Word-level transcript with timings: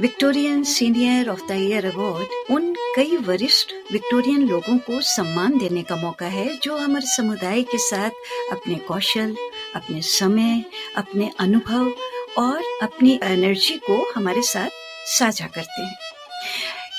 Victorian 0.00 0.62
senior 0.64 1.28
of 1.28 1.40
the 1.48 1.52
year 1.52 1.84
award 1.86 2.52
उन 2.52 2.72
कई 2.96 3.16
वरिष्ठ 3.16 3.72
विक्टोरियन 3.92 4.46
लोगों 4.48 4.76
को 4.78 5.00
सम्मान 5.00 5.58
देने 5.58 5.82
का 5.82 5.96
मौका 5.96 6.26
है, 6.26 6.46
जो 6.56 6.76
हमारे 6.76 7.06
समुदाय 7.06 7.62
के 7.62 7.78
साथ 7.78 8.10
अपने 8.52 8.74
कौशल, 8.88 9.36
अपने 9.74 10.00
समय, 10.02 10.64
अपने 10.96 11.30
अनुभव 11.40 11.92
और 12.38 12.62
अपनी 12.82 13.18
एनर्जी 13.22 13.76
को 13.86 14.04
हमारे 14.14 14.42
साथ 14.42 14.70
साझा 15.10 15.46
करते 15.46 15.82
हैं। 15.82 15.96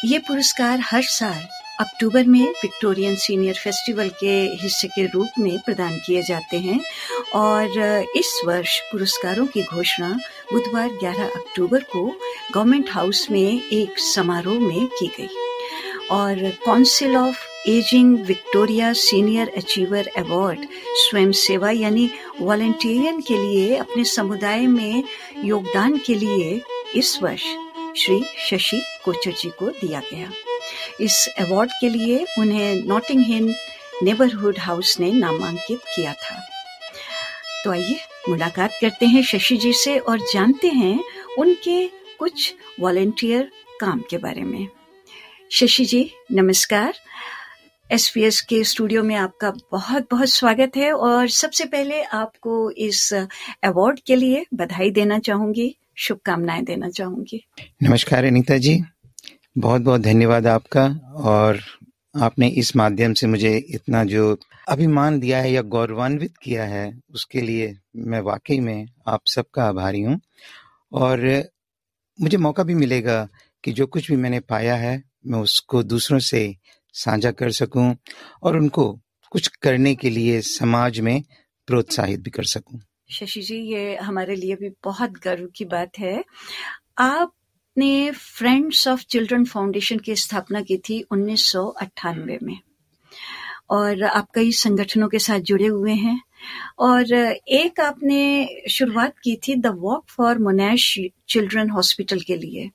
ये 0.05 0.19
पुरस्कार 0.19 0.79
हर 0.79 1.03
साल 1.09 1.47
अक्टूबर 1.79 2.23
में 2.23 2.43
विक्टोरियन 2.43 3.15
सीनियर 3.15 3.55
फेस्टिवल 3.55 4.09
के 4.19 4.35
हिस्से 4.61 4.87
के 4.87 5.05
रूप 5.05 5.39
में 5.39 5.57
प्रदान 5.59 5.97
किए 5.97 6.21
जाते 6.23 6.57
हैं 6.57 6.79
और 7.35 7.77
इस 8.17 8.41
वर्ष 8.45 8.79
पुरस्कारों 8.91 9.45
की 9.45 9.63
घोषणा 9.63 10.17
बुधवार 10.53 10.89
11 10.89 11.23
अक्टूबर 11.23 11.79
को 11.79 12.19
गवर्नमेंट 12.53 12.89
हाउस 12.89 13.27
में 13.31 13.69
एक 13.69 13.99
समारोह 13.99 14.59
में 14.59 14.87
की 14.87 15.07
गई। 15.07 15.29
और 16.11 16.49
council 16.65 17.17
of 17.17 17.69
ageing 17.69 18.19
Victoria 18.19 18.93
senior 18.93 19.53
achiever 19.57 20.07
award 20.17 20.59
स्वयं 20.95 21.31
सेवा 21.31 21.71
यानी 21.71 22.09
वॉलेंटियरियन 22.41 23.21
के 23.21 23.37
लिए 23.37 23.75
अपने 23.75 24.03
समुदाय 24.03 24.67
में 24.67 25.03
योगदान 25.43 25.97
के 25.97 26.15
लिए 26.15 26.61
इस 26.95 27.19
वर्ष 27.21 27.43
श्री 27.97 28.23
शशि 28.49 28.81
कोचर 29.05 29.31
जी 29.31 29.49
को 29.49 29.69
दिया 29.69 29.99
गया। 29.99 30.31
इस 31.01 31.29
अवार्ड 31.39 31.71
के 31.71 31.89
लिए 31.89 32.25
उन्हें 32.39 32.83
नॉटिंग 32.83 33.55
नेबरहुड 34.03 34.59
हाउस 34.59 34.99
ने 34.99 35.11
नामांकित 35.11 35.79
किया 35.95 36.13
था। 36.13 36.49
तो 37.63 37.71
आइए 37.71 37.99
मुलाकात 38.29 38.71
करते 38.81 39.05
हैं 39.05 39.21
शशि 39.23 39.57
जी 39.57 39.73
से 39.73 39.97
और 39.97 40.19
जानते 40.19 40.67
हैं 40.67 41.03
उनके 41.37 41.87
कुछ 42.19 42.55
वॉलेंटियर 42.79 43.51
काम 43.81 44.03
के 44.09 44.17
बारे 44.17 44.41
में। 44.41 44.67
शशि 45.51 45.85
जी, 45.85 46.11
नमस्कार। 46.31 46.93
एस 47.91 48.13
के 48.49 48.63
स्टूडियो 48.63 49.03
में 49.03 49.15
आपका 49.15 49.53
बहुत 49.71 50.07
बहुत 50.11 50.29
स्वागत 50.29 50.71
है 50.77 50.91
और 50.93 51.29
सबसे 51.29 51.65
पहले 51.65 52.03
आपको 52.03 52.71
इस 52.71 53.13
अवार्ड 53.63 53.99
के 53.99 54.15
लिए 54.15 54.45
बधाई 54.53 54.91
देना 54.91 55.19
चाहूँगी, 55.19 55.75
शुभकामनाएँ 55.95 56.63
देना 56.63 56.89
चाहूँगी। 56.89 57.45
नमस्कार, 57.83 58.25
अनिता 58.25 58.57
जी। 58.57 58.83
बहुत 59.57 59.81
बहुत 59.81 60.01
धन्यवाद 60.01 60.47
आपका 60.47 60.85
और 61.15 61.59
आपने 62.17 62.47
इस 62.47 62.75
माध्यम 62.75 63.13
से 63.13 63.27
मुझे 63.27 63.65
इतना 63.69 64.03
जो 64.03 64.39
अभिमान 64.67 65.19
दिया 65.19 65.41
है 65.41 65.51
या 65.51 65.61
गौरवान्वित 65.61 66.37
किया 66.37 66.65
है, 66.65 66.99
उसके 67.09 67.41
लिए 67.41 67.77
मैं 67.95 68.19
वाकई 68.19 68.59
में 68.59 68.87
आप 69.07 69.21
सबका 69.25 69.63
आभारी 69.63 70.01
हूँ। 70.01 70.19
और 70.91 71.43
मुझे 72.21 72.37
मौका 72.37 72.63
भी 72.63 72.75
मिलेगा 72.75 73.27
कि 73.63 73.71
जो 73.71 73.87
कुछ 73.87 74.11
भी 74.11 74.17
मैंने 74.17 74.39
पाया 74.39 74.75
है, 74.75 75.03
मैं 75.27 75.39
उसको 75.39 75.83
दूसरों 75.83 76.19
से 76.19 76.55
साझा 76.93 77.31
कर 77.31 77.51
सकूँ 77.51 77.95
और 78.43 78.57
उनको 78.57 78.99
कुछ 79.31 79.47
करने 79.47 79.95
के 79.95 80.09
लिए 80.09 80.41
समाज 80.41 80.99
में 80.99 81.23
प्रोत्साहित 81.67 82.19
भी 82.19 82.29
कर 82.29 82.43
सकूँ। 82.43 82.79
शशि 83.11 83.41
जी, 83.41 83.55
ये 83.55 83.95
हमारे 83.95 84.35
लिए 84.35 84.55
भी 84.55 84.69
बहुत 84.83 85.11
गर्व 85.11 85.47
की 85.55 85.65
बात 85.65 85.91
है। 85.99 86.23
आपने 86.97 88.11
फ्रेंड्स 88.11 88.87
ऑफ़ 88.87 89.03
चिल्ड्रन 89.03 89.45
फाउंडेशन 89.45 89.99
की 89.99 90.15
स्थापना 90.15 90.61
की 90.61 90.77
थी 90.77 91.01
उन्नीस 91.01 91.51
सौ 91.51 91.65
अट्ठानवे 91.67 92.39
में। 92.43 92.59
और 93.69 94.03
आप 94.03 94.27
कई 94.35 94.51
संगठनों 94.51 95.07
के 95.07 95.19
साथ 95.19 95.39
जुड़े 95.39 95.65
हुए 95.65 95.93
हैं। 95.93 96.21
और 96.79 97.13
एक 97.47 97.79
आपने 97.79 98.49
शुरुआत 98.69 99.13
की 99.23 99.35
थी 99.35 99.55
the 99.55 99.67
walk 99.67 100.05
for 100.09 100.39
Monash 100.39 100.99
children 101.29 101.69
hospital 101.69 102.19
के 102.19 102.37
लिए। 102.37 102.69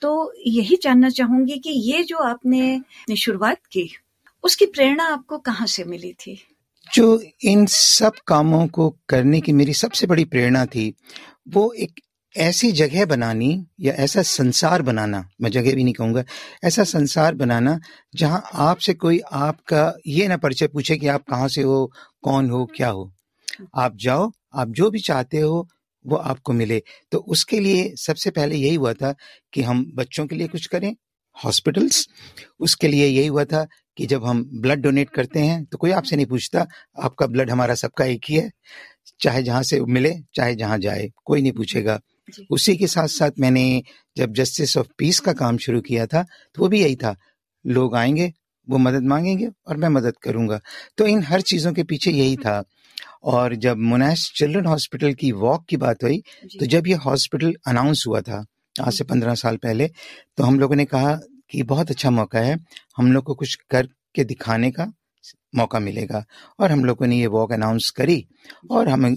तो 0.00 0.32
यही 0.46 0.78
जानना 0.82 1.08
चाहूँगी 1.08 1.58
कि 1.58 1.70
ये 1.70 2.02
जो 2.02 2.16
आपने 2.16 2.80
शुरुआत 3.18 3.58
की, 3.72 3.96
उसकी 4.42 4.66
प्रेरणा 4.66 5.04
आपको 5.04 5.38
कहाँ 5.38 5.66
से 5.66 5.84
मिली 5.84 6.12
थी? 6.12 6.46
जो 6.94 7.22
इन 7.44 7.66
सब 7.66 8.12
कामों 8.26 8.66
को 8.66 8.96
करने 9.08 9.40
की 9.40 9.52
मेरी 9.52 9.72
सबसे 9.72 10.06
बड़ी 10.06 10.24
प्रेरणा 10.24 10.66
थी, 10.66 10.94
वो 11.48 11.72
एक 11.72 12.00
ऐसी 12.34 12.70
जगह 12.72 13.04
बनानी 13.06 13.66
या 13.80 13.92
ऐसा 13.94 14.22
संसार 14.22 14.82
बनाना, 14.82 15.28
मैं 15.40 15.50
जगह 15.50 15.74
भी 15.74 15.84
नहीं 15.84 15.94
कहूँगा, 15.94 16.24
ऐसा 16.64 16.84
संसार 16.84 17.34
बनाना 17.34 17.78
जहाँ 18.14 18.42
आपसे 18.54 18.94
कोई 18.94 19.20
आपका 19.32 19.92
ये 20.06 20.26
ना 20.28 20.36
परिचय 20.36 20.66
पूछे 20.66 20.96
कि 20.96 21.06
आप 21.06 21.24
कहाँ 21.30 21.48
से 21.48 21.62
हो, 21.62 21.92
कौन 22.22 22.50
हो, 22.50 22.64
क्या 22.66 22.88
हो। 22.88 23.10
आप 23.76 23.96
जाओ, 23.96 24.30
आप 24.54 24.68
जो 24.68 24.90
भी 24.90 25.00
चाहते 25.00 25.40
हो, 25.40 25.68
वो 26.04 26.16
आपको 26.16 26.52
मिले। 26.52 26.82
तो 27.12 27.18
उसके 27.18 27.60
लिए 27.60 27.92
सबसे 27.96 28.30
पहले 28.30 28.56
यही 28.56 28.74
हुआ 28.74 28.92
था 28.92 29.14
कि 29.52 29.62
हम 29.62 29.84
बच्चों 29.94 30.26
के 30.26 30.36
लिए 30.36 30.48
कुछ 30.48 30.66
करें, 30.66 30.94
हॉस्पिटल्स। 31.36 32.06
उसके 32.60 32.88
लिए 32.88 33.06
यही 33.06 33.26
हुआ 33.26 33.44
था 33.44 33.66
कि 33.98 34.06
जब 34.06 34.24
हम 34.24 34.44
ब्लड 34.54 34.80
डोनेट 34.80 35.10
करते 35.10 35.40
हैं 35.40 35.64
तो 35.64 35.78
कोई 35.78 35.90
आपसे 35.90 36.16
नहीं 36.16 36.26
पूछता, 36.26 36.66
आपका 36.98 37.26
ब्लड 37.26 37.50
हमारा 37.50 37.74
सबका 37.74 38.04
एक 38.04 38.24
ही 38.28 38.36
है, 38.36 38.50
चाहे 39.20 39.42
जहाँ 39.42 39.62
से 39.62 39.80
मिले, 39.80 40.14
चाहे 40.34 40.54
जहाँ 40.54 40.78
जाए, 40.78 41.08
कोई 41.24 41.42
नहीं 41.42 41.52
पूछेगा। 41.52 42.00
उसी 42.50 42.76
के 42.76 42.86
साथ 42.86 43.08
साथ 43.08 43.30
मैंने 43.40 43.82
जब 44.16 44.32
जस्टिस 44.34 44.76
ऑफ़ 44.76 44.86
पीस 44.98 45.20
का 45.20 45.32
काम 45.34 45.56
शुरू 45.58 45.80
किया 45.80 46.06
था 46.06 46.22
तो 46.22 46.62
वो 46.62 46.68
भी 46.68 46.80
यही 46.82 46.96
था। 46.96 47.14
लोग 47.64 47.96
आएँगे 47.96 48.32
वो 48.68 48.78
मदद 48.78 49.02
मांगेंगे 49.02 49.48
और 49.68 49.76
मैं 49.76 49.88
मदद 49.88 50.16
करूँगा। 50.22 50.60
तो 50.98 51.06
इन 51.06 51.22
हर 51.22 51.40
चीज़ों 51.40 51.72
के 51.72 51.82
पीछे 51.84 52.10
यही 52.10 52.36
था। 52.36 52.62
और 53.24 53.54
जब 53.56 53.76
मुनैश 53.78 54.30
चिल्ड्रन 54.36 54.66
हॉस्पिटल 54.66 55.12
की 55.14 55.30
वॉक 55.34 55.64
की 55.68 55.76
बात 55.76 56.02
हुई 56.04 56.18
तो 56.58 56.66
जब 56.66 56.86
ये 56.86 56.94
हॉस्पिटल 57.04 57.54
अनाउंस 57.66 58.04
हुआ 58.08 58.20
था 58.20 58.44
आज 58.76 58.92
से 58.92 59.04
पंद्रह 59.04 59.34
साल 59.34 59.56
पहले 59.56 59.88
तो 60.38 60.44
हम 60.44 60.58
लोगों 60.60 60.76
ने 60.76 60.84
कहा 60.84 61.14
कि 61.50 61.62
बहुत 61.62 61.90
अच्छा 61.90 62.10
मौका 62.10 62.38
है 62.38 62.58
हम 62.96 63.12
लोग 63.12 63.24
को 63.24 63.34
कुछ 63.34 63.54
करके 63.70 64.24
दिखाने 64.24 64.70
का 64.70 64.86
मौका 65.54 65.78
मिलेगा। 65.78 66.24
और 66.60 66.72
हम 66.72 66.84
लोगों 66.84 67.06
ने 67.06 67.18
ये 67.18 67.26
वॉक 67.26 67.52
अनाउंस 67.52 67.90
करी 67.90 68.24
और 68.70 68.88
हम 68.88 69.16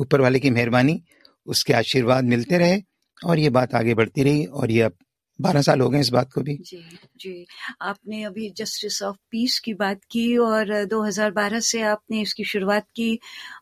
ऊपर 0.00 0.20
वाले 0.20 0.40
की 0.40 0.50
मेहरबानी 0.50 1.02
उसके 1.46 1.72
आशीर्वाद 1.72 2.24
मिलते 2.24 2.58
रहे 2.58 2.80
और 3.24 3.38
ये 3.38 3.50
बात 3.50 3.74
आगे 3.74 3.94
बढ़ती 3.94 4.22
रही 4.22 4.44
और 4.44 4.70
ये 4.70 4.80
अब 4.80 4.96
बारह 5.38 5.62
साल 5.62 5.80
हो 5.80 5.88
गए 5.88 6.00
इस 6.00 6.08
बात 6.08 6.32
को 6.32 6.40
भी। 6.40 6.54
जी 6.56 6.76
जी। 7.16 7.46
आपने 7.82 8.22
अभी 8.24 8.50
जस्टिस 8.50 9.02
ऑफ़ 9.02 9.16
पीस 9.30 9.58
की 9.58 9.74
बात 9.74 10.00
की 10.10 10.36
और 10.36 10.84
2012 10.84 11.60
से 11.60 11.80
आपने 11.82 12.20
इसकी 12.20 12.44
शुरुआत 12.44 12.86
की 12.96 13.18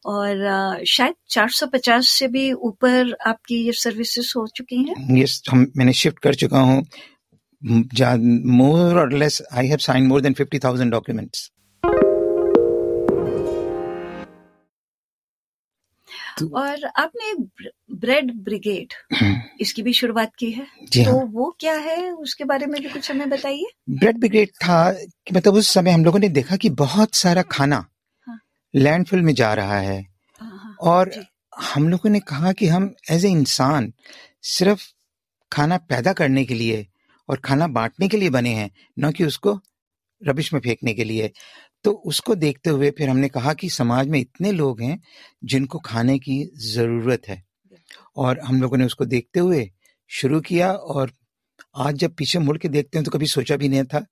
और 0.07 0.85
शायद 0.87 1.15
450 1.31 2.09
से 2.09 2.29
भी 2.29 2.53
ऊपर 2.53 3.15
आपकी 3.27 3.65
ये 3.67 3.73
सर्विसेज़ 3.73 4.33
हो 4.37 4.47
चुकी 4.47 4.83
हैं। 4.83 5.19
यस 5.19 5.43
हम 5.51 5.67
मैंने 5.77 5.93
शिफ्ट 5.93 6.19
कर 6.19 6.35
चुका 6.35 6.59
हूँ। 6.59 6.85
मोर 7.63 8.99
और 8.99 9.13
less 9.13 9.43
I 9.53 9.67
have 9.67 9.79
sign 9.79 10.07
more 10.07 10.21
than 10.21 10.33
fifty 10.33 10.59
thousand 10.59 10.91
documents 10.93 11.51
और 16.41 16.85
आपने 16.97 17.35
ब्रेड 17.97 18.33
ब्रिगेड 18.45 18.93
हम्म। 19.13 19.41
इसकी 19.61 19.83
भी 19.83 19.93
शुरुआत 19.93 20.33
की 20.39 20.51
है 20.51 20.67
जी 20.91 21.05
तो 21.05 21.11
हाँ। 21.11 21.25
वो 21.25 21.51
क्या 21.61 21.75
है 21.79 22.11
उसके 22.13 22.45
बारे 22.45 22.67
में 22.67 22.81
भी 22.83 22.89
कुछ 22.89 23.11
हमें 23.11 23.29
बताइए 23.31 23.67
ब्रेड 23.91 24.19
ब्रिगेड 24.19 24.51
था 24.65 24.93
कि 24.93 25.35
मतलब 25.35 25.55
उस 25.55 25.69
समय 25.69 25.91
हम 25.91 26.05
लोगों 26.05 26.19
ने 26.19 26.29
देखा 26.31 26.57
कि 26.57 26.71
बहुत 26.79 27.15
सारा 27.15 27.43
खाना 27.51 27.85
हाँ। 28.29 28.39
लैंडफिल 28.75 29.23
में 29.23 29.35
जा 29.35 29.53
रहा 29.55 29.79
है 29.81 30.01
हाँ, 30.41 30.59
हाँ, 30.59 30.77
और 30.83 31.13
हम 31.63 31.89
लोगों 31.89 32.11
ने 32.11 32.21
कहा 32.21 32.53
कि 32.53 32.67
हम 32.67 32.95
एज 33.11 33.25
ए 33.25 33.31
इंसान 33.31 33.93
सिर्फ़ 34.49 34.83
खाना 35.53 35.77
पैदा 35.79 36.13
करने 36.13 36.45
के 36.45 36.55
लिए 36.55 36.87
और 37.29 37.41
खाना 37.41 37.67
बांटने 37.69 38.09
के 38.09 38.17
लिए 38.17 38.31
बने 38.31 38.55
हैं 38.55 38.71
न 38.99 39.11
कि 39.13 39.25
उसको 39.25 39.61
रबिश 40.23 40.53
में 40.53 40.61
फेंकने 40.61 40.95
के 40.95 41.05
लिए 41.05 41.31
तो 41.85 41.91
उसको 42.07 42.35
देखते 42.35 42.71
हुए 42.71 42.91
फिर 42.91 43.09
हमने 43.09 43.29
कहा 43.29 43.55
कि 43.55 43.69
समाज 43.71 44.09
में 44.09 44.19
इतने 44.21 44.53
लोग 44.53 44.81
हैं 44.81 44.99
जिनको 45.45 45.79
खाने 45.79 46.19
की 46.19 46.43
ज़रूरत 46.65 47.29
है। 47.29 47.43
और 48.17 48.41
हम 48.41 48.61
लोगों 48.63 48.77
ने 48.77 48.85
उसको 48.85 49.05
देखते 49.05 49.41
हुए 49.41 49.71
शुरू 50.11 50.41
किया 50.41 50.73
और 50.73 51.13
आज 51.77 51.95
जब 51.95 52.15
पीछे 52.15 52.39
मुड़ 52.39 52.57
के 52.59 52.69
देखते 52.69 52.99
हैं 52.99 53.05
तो 53.05 53.11
कभी 53.11 53.27
सोचा 53.27 53.57
भी 53.57 53.69
नहीं 53.69 53.85
था 53.85 54.05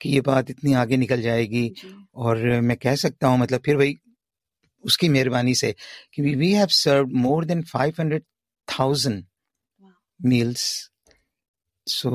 कि 0.00 0.10
ये 0.10 0.20
बात 0.20 0.50
इतनी 0.50 0.72
आगे 0.72 0.96
निकल 0.96 1.22
जाएगी। 1.22 1.72
और 2.14 2.60
मैं 2.60 2.76
कह 2.76 2.94
सकता 2.96 3.28
हूँ 3.28 3.38
मतलब 3.38 3.60
फिर 3.64 3.76
वही 3.76 3.98
उसकी 4.84 5.08
मेहरबानी 5.08 5.54
से 5.54 5.74
कि 6.14 6.22
we 6.22 6.52
have 6.52 6.66
serve 6.74 7.08
more 7.18 7.44
than 7.44 7.62
five 7.62 7.94
hundred 8.00 8.22
thousand 8.68 9.24
meals 10.20 10.62
so 11.86 12.10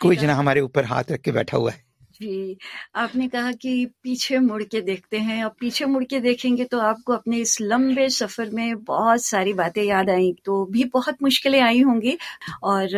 कोई 0.00 0.16
जना 0.16 0.34
हमारे 0.34 0.60
ऊपर 0.60 0.84
हाथ 0.84 1.10
रख 1.10 1.20
के 1.20 1.32
बैठा 1.32 1.56
हुआ 1.56 1.70
है। 1.70 1.82
जी, 2.14 2.56
आपने 2.94 3.26
कहा 3.28 3.52
कि 3.52 3.70
पीछे 4.02 4.38
मुड़ 4.38 4.62
के 4.62 4.80
देखते 4.80 5.18
हैं 5.18 5.42
और 5.44 5.50
पीछे 5.60 5.84
मुड़ 5.84 6.02
के 6.04 6.20
देखेंगे 6.20 6.64
तो 6.64 6.78
आपको 6.78 7.12
अपने 7.12 7.36
इस 7.36 7.56
लंबे 7.60 8.08
सफ़र 8.08 8.50
में 8.50 8.82
बहुत 8.84 9.24
सारी 9.24 9.52
बातें 9.52 9.82
याद 9.82 10.10
आई 10.10 10.32
तो 10.44 10.64
भी 10.66 10.84
बहुत 10.94 11.22
मुश्किलें 11.22 11.60
आई 11.60 11.80
होंगी 11.80 12.16
और 12.62 12.88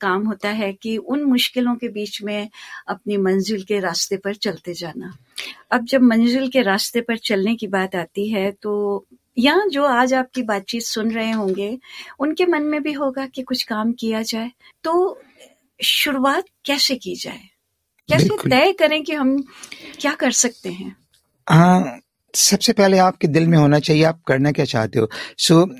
काम 0.00 0.26
होता 0.26 0.48
है 0.50 0.72
कि 0.72 0.96
उन 0.96 1.22
मुश्किलों 1.24 1.74
के 1.76 1.88
बीच 1.88 2.22
में 2.22 2.48
अपनी 2.88 3.16
मंजिल 3.16 3.62
के 3.64 3.78
रास्ते 3.80 4.16
पर 4.16 4.34
चलते 4.36 4.74
जाना। 4.74 5.12
अब 5.72 5.84
जब 5.84 6.02
मंजिल 6.02 6.48
के 6.48 6.62
रास्ते 6.62 7.00
पर 7.00 7.16
चलने 7.18 7.54
की 7.56 7.66
बात 7.68 7.94
आती 7.96 8.28
है 8.28 8.50
तो 8.62 9.06
या 9.38 9.56
जो 9.72 9.84
आज 9.84 10.14
आपकी 10.14 10.42
बातचीत 10.42 10.82
सुन 10.82 11.10
रहे 11.12 11.30
होंगे, 11.32 11.78
उनके 12.20 12.46
मन 12.46 12.62
में 12.62 12.82
भी 12.82 12.92
होगा 12.92 13.26
कि 13.26 13.42
कुछ 13.42 13.62
काम 13.64 13.92
किया 13.92 14.22
जाए 14.22 14.50
तो 14.84 15.20
शुरुआत 15.80 16.44
कैसे 16.64 16.94
की 16.96 17.14
जाए? 17.16 17.40
कैसे 18.08 18.48
तय 18.50 18.72
करें 18.72 19.04
कि 19.04 19.12
हम 19.12 19.46
क्या 20.00 20.14
कर 20.14 20.30
सकते 20.30 20.68
हैं। 20.68 20.96
हाँ 21.48 22.00
सबसे 22.34 22.72
पहले 22.72 22.98
आपके 22.98 23.28
दिल 23.28 23.46
में 23.46 23.58
होना 23.58 23.78
चाहिए 23.78 24.02
आप 24.04 24.22
करना 24.26 24.52
क्या 24.52 24.64
चाहते 24.64 24.98
हो। 24.98 25.08
सो 25.38 25.62
so, 25.62 25.70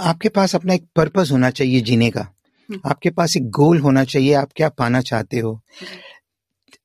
आपके 0.00 0.28
पास 0.28 0.54
अपना 0.54 0.74
एक 0.74 0.84
पर्पस 0.96 1.28
होना 1.32 1.50
चाहिए 1.50 1.80
जीने 1.80 2.10
का। 2.10 2.20
हम्म। 2.20 2.80
आपके 2.90 3.10
पास 3.10 3.36
एक 3.36 3.50
गोल 3.50 3.78
होना 3.78 4.04
चाहिए 4.04 4.34
आप 4.34 4.48
क्या 4.56 4.68
पाना 4.68 5.00
चाहते 5.00 5.38
हो। 5.38 5.60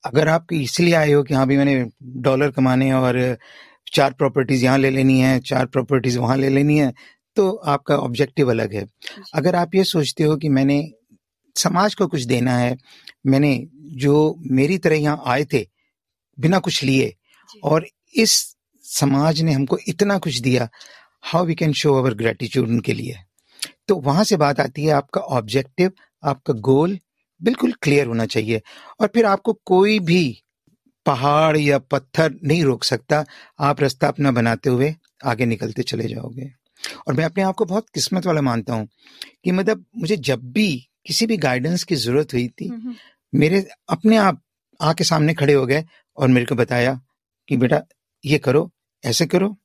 अगर 0.05 0.27
आप 0.27 0.53
इसलिए 0.53 0.93
आए 0.93 1.11
हो 1.11 1.23
कि 1.23 1.33
हाँ 1.33 1.47
भी 1.47 1.57
मैंने 1.57 1.85
डॉलर 2.03 2.51
कमाने 2.51 2.91
और 2.93 3.37
चार 3.93 4.13
प्रॉपर्टीज़ 4.13 4.63
यहाँ 4.63 4.77
ले 4.77 4.89
लेनी 4.89 5.19
है 5.19 5.39
चार 5.39 5.65
प्रॉपर्टीज़ 5.65 6.19
वहाँ 6.19 6.37
ले 6.37 6.49
लेनी 6.49 6.79
है 6.79 6.93
तो 7.35 7.51
आपका 7.51 7.97
ऑब्जेक्टिव 7.97 8.49
अलग 8.49 8.73
है। 8.73 8.85
अगर 9.35 9.55
आप 9.55 9.75
ये 9.75 9.83
सोचते 9.83 10.23
हो 10.23 10.35
कि 10.37 10.49
मैंने 10.49 10.91
समाज 11.55 11.95
को 11.95 12.07
कुछ 12.07 12.21
देना 12.21 12.57
है 12.57 12.77
मैंने 13.25 13.67
जो 13.97 14.35
मेरी 14.51 14.77
तरह 14.77 14.95
यहाँ 14.95 15.21
आए 15.25 15.45
थे 15.53 15.65
बिना 16.37 16.59
कुछ 16.59 16.83
लिए 16.83 17.13
और 17.63 17.87
इस 18.15 18.55
समाज 18.83 19.41
ने 19.41 19.51
हमको 19.51 19.77
इतना 19.87 20.17
कुछ 20.17 20.37
दिया 20.37 20.69
how 21.23 21.45
we 21.45 21.55
can 21.55 21.73
show 21.73 21.93
our 21.93 22.13
gratitude 22.13 22.67
उनके 22.67 22.93
लिए। 22.93 23.15
तो 23.87 23.95
वहाँ 23.95 24.23
से 24.23 24.37
बात 24.37 24.59
आती 24.59 24.83
है 24.83 24.91
आपका 24.91 25.21
ऑब्जेक्टिव 25.21 25.91
आपका 26.23 26.53
गोल 26.53 26.99
बिल्कुल 27.41 27.73
क्लियर 27.81 28.07
होना 28.07 28.25
चाहिए 28.25 28.61
और 29.01 29.07
फिर 29.07 29.25
आपको 29.25 29.53
कोई 29.65 29.99
भी 29.99 30.43
पहाड़ 31.05 31.57
या 31.57 31.77
पत्थर 31.79 32.33
नहीं 32.43 32.63
रोक 32.63 32.83
सकता 32.83 33.25
आप 33.59 33.81
रास्ता 33.81 34.07
अपना 34.07 34.31
बनाते 34.31 34.69
हुए 34.69 34.95
आगे 35.25 35.45
निकलते 35.45 35.83
चले 35.83 36.07
जाओगे। 36.07 36.49
और 37.07 37.13
मैं 37.13 37.25
अपने 37.25 37.43
आप 37.43 37.55
को 37.55 37.65
बहुत 37.65 37.89
किस्मत 37.89 38.25
वाला 38.25 38.41
मानता 38.41 38.73
हूँ 38.73 38.87
कि 39.43 39.51
मतलब 39.51 39.85
मुझे 39.97 40.17
जब 40.17 40.51
भी 40.51 40.89
किसी 41.07 41.25
भी 41.27 41.37
गाइडेंस 41.37 41.83
की 41.83 41.95
ज़रूरत 41.95 42.33
हुई 42.33 42.47
थी। 42.47 42.71
मेरे 43.33 43.65
अपने 43.89 44.17
आप 44.17 44.41
आके 44.79 45.03
सामने 45.03 45.33
खड़े 45.33 45.53
हो 45.53 45.65
गए 45.65 45.83
और 46.17 46.27
मेरे 46.27 46.45
को 46.45 46.55
बताया 46.55 46.99
कि 47.49 47.57
बेटा 47.57 47.81
ये 48.23 48.37
करो 48.37 48.69
ऐसे 49.03 49.25
करो 49.25 49.55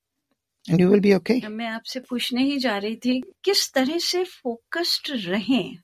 and 0.66 0.80
you 0.80 0.88
will 0.88 1.00
be 1.00 1.12
okay 1.14 1.40
मैं 1.48 1.66
आपसे 1.66 2.00
पूछने 2.00 2.42
ही 2.44 2.58
जा 2.58 2.76
रही 2.76 2.96
थी 2.96 3.20
किस 3.44 3.72
तरह 3.72 3.98
से 3.98 4.24
फोकस्ड 4.24 5.10
रहें 5.28 5.76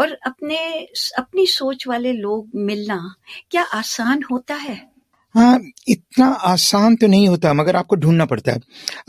और 0.00 0.12
अपने 0.26 0.58
अपनी 1.18 1.46
सोच 1.46 1.86
वाले 1.86 2.12
लोग 2.12 2.50
मिलना 2.56 2.98
क्या 3.50 3.62
आसान 3.74 4.22
होता 4.30 4.54
है? 4.54 4.74
हाँ 5.34 5.60
इतना 5.88 6.26
आसान 6.26 6.96
तो 6.96 7.06
नहीं 7.06 7.28
होता 7.28 7.52
मगर 7.52 7.76
आपको 7.76 7.96
ढूंढना 7.96 8.24
पड़ता 8.26 8.52
है। 8.52 8.60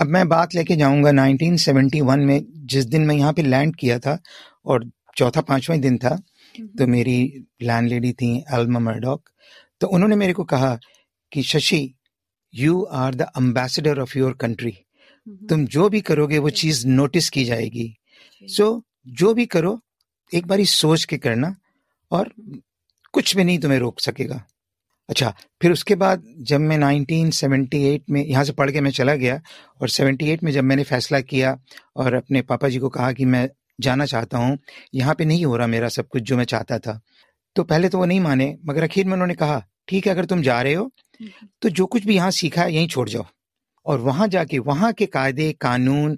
अब 0.02 0.08
मैं 0.08 0.28
बात 0.30 0.56
लेके 0.56 0.76
जाऊँगा 0.76 1.12
1971 1.12 2.26
में 2.26 2.42
जिस 2.66 2.86
दिन 2.86 3.06
मैं 3.06 3.16
यहाँ 3.16 3.34
पे 3.34 3.44
लैंड 3.44 3.76
किया 3.76 4.00
था 4.00 4.18
और 4.66 4.90
चौथा 5.18 5.42
पांचवा 5.42 5.76
दिन 5.76 5.98
था 5.98 6.10
हम्म। 6.10 6.68
तो 6.68 6.88
मेरी 6.88 7.46
लैंड 7.62 7.90
लेडी 7.90 8.14
थी 8.14 8.46
एल्मा 8.54 8.80
मर्डॉक 8.80 9.30
तो 9.82 9.88
उन्होंने 9.88 10.16
मेरे 10.16 10.34
को 10.34 10.44
कहा 10.44 10.80
कि 11.32 11.44
Shashi 11.44 11.94
you 12.54 12.82
are 12.84 13.16
the 13.16 13.22
ambassador 13.22 14.00
of 14.00 14.18
your 14.18 14.34
country 14.34 14.78
तुम 15.50 15.66
जो 15.66 15.90
भी 15.90 16.02
करोगे 16.02 16.38
वो 16.38 16.50
चीज़ 16.50 16.88
नोटिस 16.88 17.30
की 17.30 17.46
जाएगी। 17.46 17.98
सो 18.48 18.64
so, 18.64 18.82
जो 19.08 19.34
भी 19.34 19.46
करो 19.46 19.80
एक 20.32 20.48
बारी 20.48 20.66
सोच 20.66 21.04
के 21.04 21.18
करना 21.18 21.56
और 22.12 22.32
कुछ 23.14 23.36
भी 23.36 23.44
नहीं 23.44 23.60
तुम्हें 23.60 23.80
रोक 23.80 24.00
सकेगा। 24.00 24.44
अच्छा 25.10 25.36
फिर 25.62 25.72
उसके 25.72 25.96
बाद 25.96 26.24
जब 26.38 26.60
मैं 26.60 26.78
1978 26.78 28.02
में 28.10 28.26
यहाँ 28.26 28.44
से 28.44 28.54
पढ़ 28.54 28.72
के 28.72 28.82
मैं 28.82 28.92
चला 28.92 29.16
गया 29.16 29.42
और 29.82 29.90
78 29.90 30.44
में 30.44 30.52
जब 30.52 30.64
मैंने 30.64 30.84
फैसला 30.84 31.20
किया 31.20 31.60
और 31.96 32.14
अपने 32.14 32.42
पापा 32.42 32.70
जी 32.70 32.80
को 32.80 32.90
कहा 32.90 33.12
कि 33.12 33.26
मैं 33.26 33.50
जाना 33.82 34.06
चाहता 34.06 34.38
हूँ। 34.38 34.58
यहाँ 34.96 35.16
पे 35.16 35.26
नहीं 35.26 35.46
हो 35.46 35.56
रहा 35.58 35.68
मेरा 35.68 35.90
सब 35.90 36.08
कुछ 36.08 36.24
जो 36.24 36.38
मैं 36.38 36.46
चाहता 36.46 36.80
था। 36.80 37.00
तो 37.56 37.64
पहले 37.66 37.90
तो 37.90 37.98
वो 37.98 38.06
नहीं 38.06 38.20
माने 38.22 38.56
मगर 38.66 38.84
आखिर 38.84 39.06
में 39.06 39.14
उन्होंने 39.14 39.36
कहा 39.36 39.64
ठीक 39.88 40.08
है 40.08 40.14
अगर 40.14 40.26
तुम 40.26 40.42
जा 40.42 40.62
रहे 40.62 40.74
हो 40.74 40.90
तो 41.62 41.70
जो 41.72 41.86
कुछ 41.88 42.06
भी 42.06 42.16
यहाँ 42.16 42.32
सीखा 42.34 42.62
है 42.62 42.74
यहीं 42.74 42.88
छोड़ 42.88 43.08
जाओ। 43.10 43.26
और 43.86 44.00
वहाँ 44.02 44.28
जाके 44.28 44.60
वहाँ 44.62 44.92
के 44.94 45.06
कायदे 45.08 45.52
कानून 45.62 46.18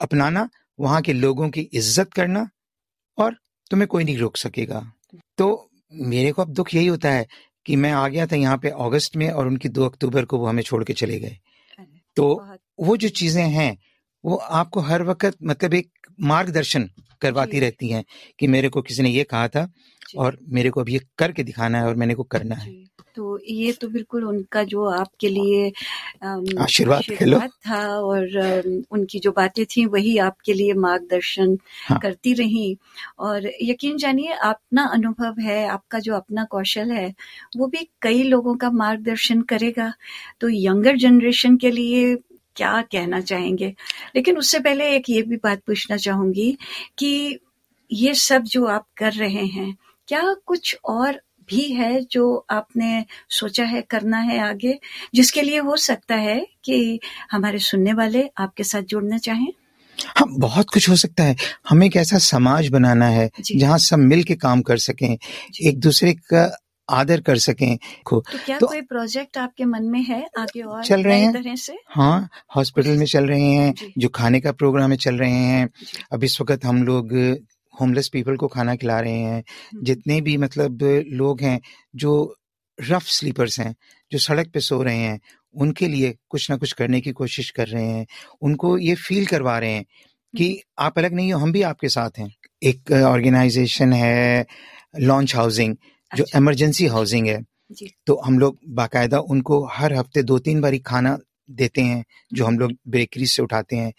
अपनाना 0.00 0.48
वहाँ 0.78 1.00
के 1.02 1.12
लोगों 1.12 1.48
की 1.50 1.60
इज़्ज़त 1.72 2.12
करना 2.12 2.48
और 3.18 3.36
तुम्हें 3.70 3.88
कोई 3.88 4.04
नहीं 4.04 4.16
रोक 4.18 4.36
सकेगा। 4.36 4.82
तो 5.38 5.70
मेरे 5.92 6.32
को 6.32 6.42
अब 6.42 6.52
दुख 6.52 6.74
यही 6.74 6.86
होता 6.86 7.10
है 7.10 7.26
कि 7.66 7.76
मैं 7.76 7.90
आ 7.92 8.06
गया 8.08 8.26
था 8.26 8.36
यहाँ 8.36 8.56
पे 8.58 8.68
अगस्त 8.80 9.16
में 9.16 9.28
और 9.30 9.46
उनकी 9.46 9.68
दो 9.68 9.84
अक्टूबर 9.84 10.24
को 10.24 10.38
वो 10.38 10.46
हमें 10.46 10.62
छोड़ 10.62 10.82
के 10.84 10.92
चले 10.94 11.18
गए। 11.20 11.36
तो 12.16 12.24
वो 12.80 12.96
जो 12.96 13.08
चीज़ें 13.10 13.44
हैं 13.44 13.76
वो 14.24 14.36
आपको 14.36 14.80
हर 14.80 15.02
वक्त 15.02 15.36
मतलब 15.42 15.74
एक 15.74 15.90
मार्गदर्शन 16.20 16.88
करवाती 17.22 17.60
रहती 17.60 17.88
हैं 17.88 18.04
कि 18.38 18.46
मेरे 18.46 18.68
को 18.68 18.82
किसी 18.82 19.02
ने 19.02 19.10
ये 19.10 19.24
कहा 19.24 19.48
था 19.48 19.68
और 20.18 20.38
मेरे 20.48 20.70
को 20.70 20.80
अब 20.80 20.88
ये 20.88 21.00
करके 21.18 21.42
दिखाना 21.42 21.78
है 21.78 21.86
और 21.86 21.94
मैंने 21.94 22.14
को 22.14 22.22
करना 22.22 22.54
है। 22.54 22.70
तो 23.16 23.38
ये 23.48 23.72
तो 23.72 23.88
बिल्कुल 23.88 24.24
उनका 24.24 24.62
जो 24.64 24.84
आपके 24.84 25.28
लिए 25.28 25.68
आशीर्वाद 26.58 27.50
था 27.66 27.80
और 27.98 28.86
उनकी 28.90 29.18
जो 29.18 29.32
बातें 29.32 29.64
थी 29.66 29.84
वही 29.86 30.16
आपके 30.18 30.52
लिए 30.52 30.74
मार्गदर्शन 30.74 31.56
हाँ। 31.88 31.98
करती 31.98 32.32
रही। 32.34 32.76
और 33.18 33.50
यकीन 33.62 33.96
जानिए 33.98 34.32
अपना 34.44 34.84
अनुभव 34.94 35.40
है 35.40 35.66
आपका 35.68 35.98
जो 35.98 36.14
अपना 36.14 36.44
कौशल 36.50 36.90
है 36.90 37.12
वो 37.56 37.66
भी 37.66 37.88
कई 38.02 38.22
लोगों 38.22 38.54
का 38.56 38.70
मार्गदर्शन 38.72 39.42
करेगा। 39.44 39.92
तो 40.40 40.48
यंगर 40.50 40.96
जनरेशन 40.96 41.56
के 41.56 41.70
लिए 41.70 42.14
क्या 42.56 42.82
कहना 42.82 43.20
चाहेंगे? 43.20 43.74
लेकिन 44.16 44.38
उससे 44.38 44.58
पहले 44.60 44.90
एक 44.96 45.10
ये 45.10 45.22
भी 45.22 45.36
बात 45.36 45.60
पूछना 45.66 45.96
चाहूँगी 45.96 46.58
कि 46.98 47.38
ये 47.92 48.14
सब 48.14 48.42
जो 48.42 48.64
आप 48.66 48.86
कर 48.96 49.12
रहे 49.12 49.44
हैं 49.46 49.76
क्या 50.08 50.22
कुछ 50.46 50.76
और 50.84 51.20
भी 51.48 51.72
है 51.72 52.00
जो 52.04 52.46
आपने 52.50 53.04
सोचा 53.30 53.64
है 53.64 53.82
करना 53.82 54.18
है 54.18 54.38
आगे 54.38 54.78
जिसके 55.14 55.42
लिए 55.42 55.58
हो 55.58 55.76
सकता 55.76 56.14
है 56.14 56.46
कि 56.64 57.00
हमारे 57.30 57.58
सुनने 57.58 57.92
वाले 57.92 58.30
आपके 58.38 58.64
साथ 58.64 58.82
जुड़ना 58.82 59.18
चाहें? 59.18 59.52
हाँ 59.98 60.26
बहुत 60.30 60.70
कुछ 60.70 60.88
हो 60.88 60.96
सकता 60.96 61.24
है। 61.24 61.36
हमें 61.68 61.86
एक 61.86 61.96
ऐसा 61.96 62.18
समाज 62.18 62.68
बनाना 62.68 63.06
है 63.06 63.30
जहाँ 63.54 63.78
सब 63.78 63.98
मिल 63.98 64.22
के 64.22 64.34
काम 64.34 64.62
कर 64.62 64.78
सकें। 64.78 65.18
एक 65.62 65.80
दूसरे 65.80 66.12
का 66.12 66.58
आदर 66.90 67.20
कर 67.20 67.38
सकें 67.38 67.76
तो 67.76 68.20
क्या 68.20 68.58
तो, 68.58 68.66
कोई 68.66 68.80
प्रोजेक्ट 68.82 69.38
आपके 69.38 69.64
मन 69.64 69.84
में 69.84 70.02
है 70.02 70.28
आगे 70.38 70.62
और 70.62 70.84
चल 70.84 71.02
रहे 71.02 71.20
हैं। 71.20 71.32
तरह 71.32 71.54
से? 71.54 71.78
हाँ 71.88 72.28
हॉस्पिटल 72.56 72.96
में 72.96 73.06
चल 73.06 73.26
रहे 73.26 73.42
हैं 73.42 73.74
जो। 73.98 74.08
खाने 74.08 74.40
का 74.40 74.52
प्रोग्राम 74.52 74.90
में 74.90 74.96
चल 74.96 75.14
रहे 75.14 75.30
हैं। 75.30 75.70
अब 76.12 76.24
इस 76.24 76.40
वक्त 76.40 76.64
हम 76.64 76.82
लोग 76.82 77.12
होमलेस 77.80 78.08
पीपल 78.08 78.36
को 78.36 78.48
खाना 78.48 78.76
खिला 78.76 79.00
रहे 79.00 79.18
हैं। 79.18 79.38
हम्म। 79.38 79.84
जितने 79.84 80.20
भी 80.20 80.36
मतलब 80.36 80.78
लोग 81.08 81.40
हैं 81.40 81.60
जो 81.96 82.36
रफ 82.80 83.06
स्लीपर्स 83.06 83.60
हैं 83.60 83.74
जो 84.12 84.18
सड़क 84.18 84.50
पे 84.54 84.60
सो 84.60 84.82
रहे 84.82 84.96
हैं 84.96 85.20
उनके 85.54 85.88
लिए 85.88 86.16
कुछ 86.28 86.50
ना 86.50 86.56
कुछ 86.56 86.72
करने 86.72 87.00
की 87.00 87.12
कोशिश 87.12 87.50
कर 87.50 87.66
रहे 87.66 87.86
हैं। 87.86 88.06
उनको 88.42 88.78
ये 88.78 88.94
फील 88.94 89.26
करवा 89.26 89.58
रहे 89.58 89.72
हैं 89.72 89.84
कि 90.36 90.48
हम्म। 90.48 90.84
आप 90.86 90.98
अलग 90.98 91.12
नहीं 91.14 91.32
हो 91.32 91.40
हम 91.40 91.52
भी 91.52 91.62
आपके 91.62 91.88
साथ 91.88 92.10
हैं। 92.18 92.34
एक 92.62 92.92
ऑर्गेनाइजेशन 92.92 93.92
है 93.92 94.46
लॉन्च 94.98 95.36
हाउसिंग 95.36 95.76
जो 96.16 96.24
इमरजेंसी 96.36 96.84
अच्छा। 96.84 96.94
हाउसिंग 96.94 97.26
है 97.28 97.42
तो 98.06 98.20
हम 98.24 98.38
लोग 98.38 98.58
बाकायदा 98.68 99.18
उनको 99.18 99.64
हर 99.66 99.92
हफ़्ते 99.92 100.22
दो 100.22 100.38
तीन 100.38 100.60
बारी 100.60 100.78
खाना 100.78 101.18
देते 101.50 101.80
हैं 101.82 102.04
जो 102.34 102.44
हम 102.46 102.58
लोग 102.58 102.72
बेकरी 102.88 103.26
से 103.26 103.42
उठाते 103.42 103.76
हैं। 103.76 103.92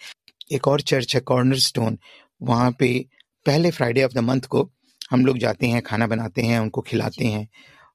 एक 0.51 0.67
और 0.67 0.81
चर्च 0.81 1.15
है 1.15 1.21
कॉर्नर 1.21 1.57
स्टोन 1.59 1.97
वहाँ 2.41 2.71
पे 2.79 3.05
पहले 3.45 3.71
फ्राइडे 3.71 4.03
ऑफ़ 4.03 4.13
द 4.13 4.17
मंथ 4.17 4.41
को 4.41 4.69
हम 5.11 5.25
लोग 5.25 5.37
जाते 5.37 5.67
हैं 5.67 5.81
खाना 5.81 6.07
बनाते 6.07 6.41
हैं 6.41 6.59
उनको 6.59 6.81
खिलाते 6.81 7.25
हैं 7.25 7.47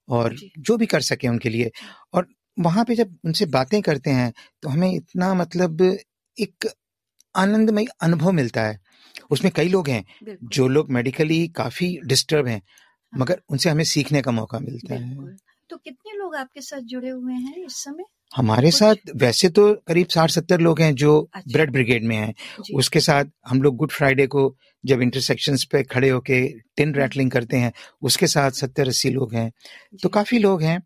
और 0.09 0.37
जो। 0.59 0.77
भी 0.77 0.87
कर 0.87 1.01
सके 1.01 1.29
उनके 1.29 1.49
लिए। 1.49 1.71
और 2.15 2.27
वहाँ 2.59 2.85
पे 2.85 2.95
जब 2.95 3.17
उनसे 3.25 3.47
बातें 3.47 3.83
करते 3.83 4.11
हैं 4.11 4.33
तो 4.63 4.69
हमें 4.69 4.93
इतना 4.93 5.35
मतलब 5.35 5.83
एक 6.37 6.69
आनंदमय 7.35 7.87
अनुभव 8.03 8.33
मिलता 8.33 8.63
है। 8.63 8.79
उसमें 9.31 9.53
कई 9.57 9.69
लोग 9.69 9.89
हैं 9.89 10.05
जो 10.45 10.69
लोग 10.69 10.91
मेडिकली 10.91 11.49
काफ़ी 11.49 11.99
डिस्टर्ब 12.07 12.47
हैं 12.47 12.57
हाँ। 12.57 12.88
मगर 13.17 13.41
उनसे 13.49 13.71
हमें 13.71 13.85
सीखने 13.85 14.23
का 14.23 14.31
मौका 14.31 14.59
मिलता 14.59 14.95
है। 14.95 15.37
तो 15.71 15.77
कितने 15.77 16.19
लोग 16.19 16.37
आपके 16.37 16.61
साथ 16.61 16.81
जुड़े 16.81 17.09
हुए 17.09 17.33
हैं 17.33 17.65
इस 17.65 17.73
समय? 17.73 18.05
हमारे 18.37 18.71
साथ 18.71 18.95
वैसे 19.17 19.49
तो 19.49 19.75
करीब 19.75 20.07
साठ 20.07 20.31
सत्तर 20.31 20.61
लोग 20.61 20.81
हैं 20.81 20.95
जो 20.95 21.31
अच्छा। 21.35 21.53
ब्रेड 21.53 21.73
ब्रिगेड 21.73 22.05
में 22.05 22.17
हैं। 22.17 22.35
उसके 22.75 23.01
साथ 23.01 23.25
हम 23.49 23.63
लोग 23.63 23.77
गुड 23.77 23.91
फ्राइडे 23.91 24.27
को 24.27 24.57
जब 24.85 25.03
इंटरसेक्शन 25.03 25.57
पे 25.73 25.83
खड़े 25.83 26.09
होके 26.09 26.49
टिन 26.77 26.95
रैटलिंग 26.95 27.31
करते 27.31 27.57
हैं 27.57 27.73
उसके 28.03 28.27
साथ 28.27 28.51
सत्तर 28.51 28.89
अस्सी 28.89 29.11
लोग 29.11 29.35
हैं। 29.35 29.53
तो 30.03 30.09
काफ़ी 30.09 30.39
लोग 30.39 30.63
हैं 30.63 30.83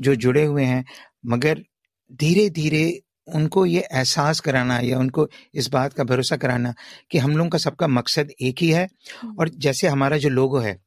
जो 0.00 0.14
जुड़े 0.14 0.44
हुए 0.44 0.64
हैं 0.64 0.84
मगर 1.26 1.64
धीरे 2.12 2.50
धीरे 2.50 3.00
उनको 3.34 3.66
ये 3.66 3.80
एहसास 3.80 4.40
कराना 4.40 4.78
या 4.78 4.98
उनको 4.98 5.28
इस 5.54 5.68
बात 5.68 5.92
का 5.92 6.04
भरोसा 6.04 6.36
कराना 6.36 6.74
कि 7.10 7.18
हम 7.18 7.36
लोगों 7.36 7.50
का 7.50 7.58
सबका 7.58 7.86
मकसद 7.88 8.30
एक 8.42 8.56
ही 8.60 8.70
है 8.70 8.88
हम्म, 9.22 9.36
और 9.36 9.48
जैसे 9.48 9.88
हमारा 9.88 10.16
जो 10.18 10.28
लोगो 10.28 10.58
है 10.58 10.83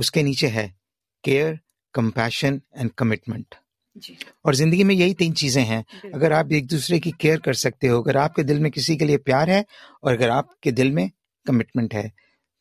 उसके 0.00 0.22
नीचे 0.22 0.46
है 0.48 0.66
केयर 1.24 1.58
कंपैशन 1.94 2.60
एंड 2.76 2.90
कमिटमेंट 2.98 3.54
और 4.44 4.54
ज़िंदगी 4.54 4.84
में 4.84 4.94
यही 4.94 5.14
तीन 5.14 5.32
चीज़ें 5.34 5.62
हैं। 5.64 5.84
अगर 6.14 6.32
आप 6.32 6.52
एक 6.52 6.66
दूसरे 6.66 6.98
की 7.00 7.10
केयर 7.20 7.38
कर 7.40 7.54
सकते 7.56 7.86
हो 7.86 8.00
अगर 8.02 8.16
आपके 8.16 8.42
दिल 8.44 8.60
में 8.60 8.70
किसी 8.72 8.96
के 8.96 9.04
लिए 9.04 9.16
प्यार 9.20 9.50
है 9.50 9.64
और 10.04 10.12
अगर 10.12 10.30
आपके 10.30 10.72
दिल 10.72 10.92
में 10.92 11.10
कमिटमेंट 11.46 11.94
है 11.94 12.10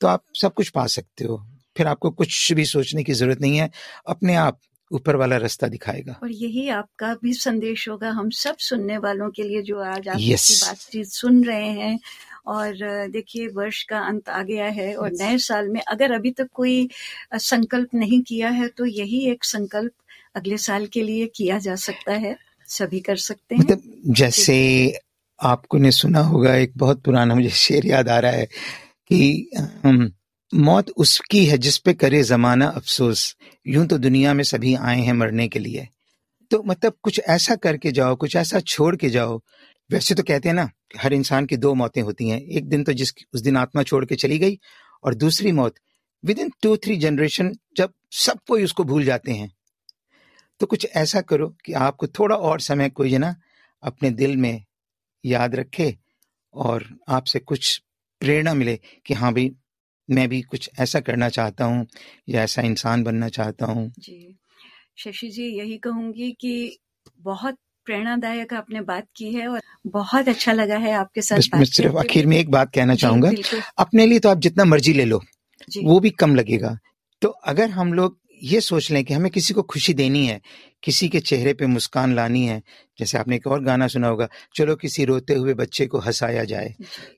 तो 0.02 0.08
आप 0.08 0.24
सब 0.42 0.54
कुछ 0.54 0.70
पा 0.70 0.86
सकते 0.88 1.26
हो। 1.26 1.38
फिर 1.78 1.88
आपको 1.88 2.10
कुछ 2.12 2.52
भी 2.54 2.66
सोचने 2.66 3.04
की 3.04 3.14
ज़रूरत 3.14 3.42
नहीं 3.42 3.58
है। 3.58 3.70
अपने 4.08 4.36
आप 4.38 4.60
ऊपर 4.92 5.16
वाला 5.16 5.38
रास्ता 5.38 5.68
दिखाएगा। 5.68 6.14
और 6.24 6.32
यही 6.32 6.68
आपका 6.70 7.14
भी 7.24 7.34
संदेश 7.34 7.88
होगा। 7.90 8.10
हम 8.12 8.30
सब 8.36 8.58
सुनने 8.60 8.98
वालों 8.98 9.30
के 9.30 9.44
लिए 9.44 9.62
जो 9.62 9.80
आज 9.82 10.08
आप 10.08 10.18
Yes. 10.20 10.64
बातचीत 10.64 11.08
सुन 11.08 11.44
रहे 11.46 11.70
हैं 11.72 12.00
और 12.48 13.08
देखिए 13.10 13.48
वर्ष 13.48 13.84
का 13.84 14.00
अंत 14.00 14.30
आ 14.30 14.42
गया 14.44 14.66
है 14.66 14.94
और 14.96 15.12
नए 15.12 15.38
साल 15.38 15.70
में 15.70 15.82
अगर 15.82 16.12
अभी 16.12 16.32
तक 16.32 16.48
कोई 16.54 16.90
संकल्प 17.36 17.96
नहीं 17.96 18.22
किया 18.22 18.50
है 18.50 18.68
तो 18.68 18.86
यही 18.86 19.26
एक 19.32 19.44
संकल्प 19.44 19.92
अगले 20.36 20.58
साल 20.58 20.86
के 20.86 21.04
लिए 21.04 21.26
किया 21.36 21.58
जा 21.60 21.76
सकता 21.76 22.14
है। 22.14 22.36
सभी 22.70 23.00
कर 23.00 23.16
सकते 23.16 23.56
हैं। 23.56 23.62
मतलब 23.62 23.82
जैसे 24.08 24.58
आपको 25.40 25.78
ने 25.78 25.92
सुना 25.92 26.20
होगा 26.20 26.56
एक 26.56 26.74
बहुत 26.78 27.02
पुराना 27.02 27.36
मुझे 27.36 27.50
शेर 27.50 27.86
याद 27.86 28.10
आ 28.10 28.20
रहा 28.20 28.32
है 28.32 28.46
कि 29.12 29.50
मौत 30.54 30.90
उसकी 30.90 31.46
है 31.46 31.58
जिस 31.58 31.78
पे 31.78 31.94
करे 31.94 32.22
जमाना 32.24 32.68
अफसोस। 32.68 33.36
यूँ 33.68 33.86
तो 33.88 33.98
दुनिया 33.98 34.34
में 34.34 34.44
सभी 34.44 34.76
आए 34.76 35.00
हैं 35.02 35.14
मरने 35.14 35.48
के 35.48 35.60
लिए। 35.60 35.88
तो 36.52 36.62
मतलब 36.64 36.94
कुछ 37.04 37.20
ऐसा 37.30 37.56
करके 37.56 37.92
जाओ 37.92 38.16
कुछ 38.16 38.36
ऐसा 38.36 38.60
छोड़ 38.60 38.96
के 38.96 39.10
जाओ 39.10 39.40
वैसे 39.92 40.16
तो 40.16 40.24
कहते 40.24 40.50
हैं 40.50 40.56
ना, 40.56 40.70
हर 40.98 41.14
इंसान 41.14 41.46
की 41.46 41.58
दो 41.58 41.74
मौतें 41.74 42.02
होती 42.02 42.30
हैं, 42.30 42.42
एक 42.42 42.70
दिन 42.70 42.84
तो 42.84 42.94
जिस 42.94 43.14
उस 43.34 43.42
दिन 43.42 43.58
आत्मा 43.58 43.84
छोड़ 43.84 44.06
के 44.06 44.16
चली 44.16 44.40
गई 44.40 44.60
और 45.04 45.16
दूसरी 45.16 45.52
मौत 45.52 45.76
with 46.26 46.40
in 46.40 46.52
two 46.64 46.78
three 46.78 46.98
generation 46.98 47.56
जब 47.78 47.94
सब 48.12 48.40
कोई 48.48 48.64
उसको 48.64 48.84
भूल 48.84 49.04
जाते 49.04 49.32
हैं। 49.32 49.52
तो 50.60 50.66
कुछ 50.66 50.88
ऐसा 50.96 51.22
करो 51.22 51.56
कि 51.66 51.74
आपको 51.74 52.08
थोड़ा 52.08 52.36
और 52.36 52.60
समय 52.60 52.90
कोई 52.90 53.18
ना, 53.18 53.36
अपने 53.84 54.12
दिल 54.12 54.38
में 54.38 54.64
याद 55.26 55.56
रखे 55.56 55.98
और 56.54 57.00
आपसे 57.10 57.40
कुछ 57.40 57.82
प्रेरणा 58.20 58.54
मिले 58.54 58.80
कि 59.06 59.14
हाँ 59.14 59.34
भाई, 59.34 59.52
मैं 60.10 60.30
भी 60.30 60.42
कुछ 60.42 60.70
ऐसा 60.80 61.00
करना 61.00 61.30
चाहता 61.30 61.66
हूँ 61.66 61.88
या 62.30 62.44
ऐसा 62.44 62.62
इंसान 62.62 63.04
बनना 63.04 63.30
चाहता 63.30 63.66
हूँ। 63.66 63.92
जी। 64.00 64.38
शशि 64.98 65.30
जी, 65.30 65.44
यही 65.44 65.78
कहूँगी 65.78 66.32
कि 66.32 66.80
बहुत 67.22 67.58
प्रेरणादायक 67.90 68.54
आपने 68.54 68.82
बात 68.84 69.06
की 69.18 69.34
है 69.34 69.48
और 69.48 69.62
बहुत 69.88 70.28
अच्छा 70.30 70.54
लगा 70.54 70.78
है 70.78 70.92
आपके 70.94 71.22
साथ 71.22 71.56
मैं 71.56 71.66
सिर्फ़ 71.66 71.96
आखिर 71.98 72.26
में 72.26 72.38
एक 72.38 72.50
बात 72.52 72.72
कहना 72.76 72.96
चाहूँगा। 72.96 73.32
अपने 73.78 74.06
लिए 74.06 74.20
तो 74.20 74.30
आप 74.30 74.40
जितना 74.40 74.66
मर्ज़ी 74.66 74.94
ले 74.94 75.06
लो 75.06 75.22
वो 75.84 76.00
भी 76.00 76.10
कम 76.20 76.36
लगेगा। 76.36 76.78
तो 77.22 77.30
अगर 77.48 77.70
हम 77.72 77.94
लोग 77.94 78.18
ये 78.44 78.62
सोच 78.62 78.90
लें 78.92 79.04
कि 79.06 79.14
हमें 79.14 79.30
किसी 79.32 79.54
को 79.54 79.62
खुशी 79.66 79.94
देनी 79.94 80.26
है 80.28 80.40
किसी 80.84 81.10
के 81.10 81.20
चेहरे 81.22 81.54
पे 81.54 81.66
मुस्कान 81.68 82.16
लानी 82.16 82.46
है 82.46 82.62
जैसे 83.00 83.18
आपने 83.18 83.36
एक 83.36 83.48
और 83.48 83.64
गाना 83.64 83.88
सुना 83.88 84.08
होगा 84.08 84.28
चलो 84.56 84.76
किसी 84.76 85.06
रोते 85.06 85.34
हुए 85.34 85.54
बच्चे 85.56 85.86
को 85.86 86.00
हंसाया 86.00 86.44
जाए। 86.44 86.74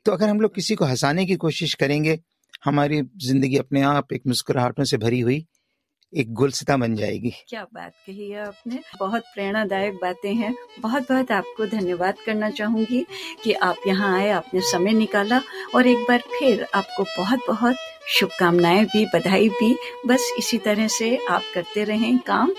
तो 0.06 0.12
अगर 0.12 0.30
हम 0.30 0.42
लोग 0.42 0.56
किसी 0.56 0.76
को 0.76 0.86
हंसाने 0.86 1.26
की 1.26 1.36
कोशिश 1.38 1.74
करेंगे 1.74 2.20
हमारी 2.66 3.02
ज़िंदगी 3.22 3.58
अपने 3.58 3.82
आप 3.90 4.14
एक 4.14 4.22
मुस्कुराहटों 4.28 4.84
से 4.84 4.98
भरी 4.98 5.20
हुई 5.20 5.46
एक 6.18 6.34
गुलसिता 6.34 6.78
बन 6.78 6.96
जाएगी। 6.96 7.34
क्या 7.48 7.64
बात 7.74 7.92
कही 8.08 8.32
है 8.32 8.48
आपने। 8.48 8.80
बहुत 9.00 9.22
प्रेरणादायक 9.22 9.94
बातें 9.94 10.36
हैं। 10.36 10.56
बहुत 10.80 11.04
बहुत 11.04 11.32
आपको 11.32 11.66
धन्यवाद 11.66 12.16
करना 12.26 12.50
चाहूँगी 12.50 13.06
कि 13.44 13.54
आप 13.54 13.76
यहाँ 13.88 14.18
आए 14.18 14.30
आपने 14.30 14.62
समय 14.62 14.92
निकाला 14.92 15.42
और 15.76 15.88
एक 15.88 15.98
बार 15.98 16.20
फिर 16.20 16.68
आपको 16.76 17.04
बहुत 17.04 17.40
बहुत 17.48 17.76
शुभकामनाएँ 18.08 18.86
भी 18.86 19.06
बधाई 19.06 19.50
भी। 19.50 19.78
बस 20.06 20.34
इसी 20.38 20.58
तरह 20.58 20.88
से 20.88 21.26
आप 21.30 21.42
करते 21.54 21.84
रहें 21.84 22.20
काम 22.20 22.52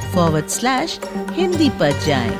forward 0.13 0.47
slash 0.49 0.99
Hindi 1.31 1.69
पर 1.79 1.99
जाएँ। 2.05 2.37